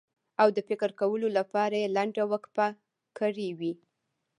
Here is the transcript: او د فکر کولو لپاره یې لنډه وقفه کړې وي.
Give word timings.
او 0.41 0.47
د 0.55 0.57
فکر 0.67 0.89
کولو 0.99 1.27
لپاره 1.37 1.75
یې 1.81 1.93
لنډه 1.95 2.23
وقفه 2.31 2.67
کړې 3.17 3.49
وي. 3.59 3.73